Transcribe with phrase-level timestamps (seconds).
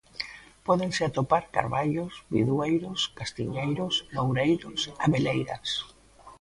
[0.65, 5.69] Pódense atopar carballos, bidueiros, castiñeiros, loureiros, abeleiras.